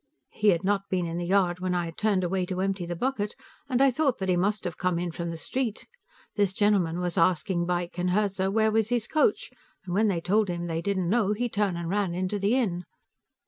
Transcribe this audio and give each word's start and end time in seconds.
He 0.31 0.47
had 0.47 0.63
not 0.63 0.89
been 0.89 1.05
in 1.05 1.19
the 1.19 1.27
yard 1.27 1.59
when 1.59 1.75
I 1.75 1.85
had 1.85 1.95
turned 1.95 2.23
away 2.23 2.47
to 2.47 2.59
empty 2.61 2.87
the 2.87 2.95
bucket, 2.95 3.35
and 3.69 3.83
I 3.83 3.91
thought 3.91 4.17
that 4.17 4.29
he 4.29 4.35
must 4.35 4.63
have 4.63 4.75
come 4.79 4.97
in 4.97 5.11
from 5.11 5.29
the 5.29 5.37
street. 5.37 5.85
This 6.35 6.53
gentleman 6.53 6.97
was 6.99 7.19
asking 7.19 7.67
Beick 7.67 7.99
and 7.99 8.09
Herzer 8.09 8.51
where 8.51 8.71
was 8.71 8.89
his 8.89 9.05
coach, 9.05 9.51
and 9.85 9.93
when 9.93 10.07
they 10.07 10.19
told 10.19 10.47
him 10.49 10.65
they 10.65 10.81
didn't 10.81 11.07
know, 11.07 11.33
he 11.33 11.47
turned 11.49 11.77
and 11.77 11.87
ran 11.87 12.15
into 12.15 12.39
the 12.39 12.55
inn. 12.55 12.83